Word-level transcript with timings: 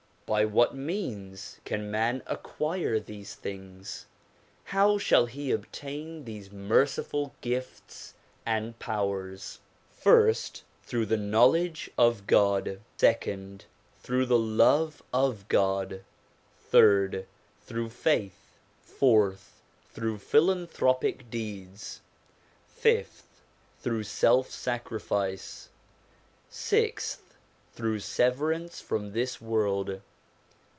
By 0.27 0.45
what 0.45 0.73
means 0.73 1.59
can 1.65 1.91
man 1.91 2.23
acquire 2.25 3.01
these 3.01 3.35
things? 3.35 4.05
How 4.63 4.97
shall 4.97 5.25
he 5.25 5.51
obtain 5.51 6.23
these 6.23 6.49
merciful 6.53 7.35
gifts 7.41 8.13
and 8.45 8.79
powers? 8.79 9.59
First, 9.89 10.63
through 10.83 11.07
the 11.07 11.17
knowl 11.17 11.53
edge 11.57 11.89
of 11.97 12.27
God, 12.27 12.79
Second, 12.95 13.65
through 13.99 14.25
the 14.25 14.39
love 14.39 15.03
of 15.11 15.49
God. 15.49 16.01
Third, 16.61 17.27
through 17.65 17.89
faith. 17.89 18.55
Fourth, 18.79 19.61
through 19.89 20.19
philanthropic 20.19 21.29
deeds. 21.29 21.99
Fifth, 22.69 23.41
through 23.81 24.03
self 24.03 24.49
sacrifice. 24.49 25.67
Sixth, 26.49 27.35
through 27.73 27.99
severance 27.99 28.79
from 28.79 29.11
this 29.11 29.41
world. 29.41 29.99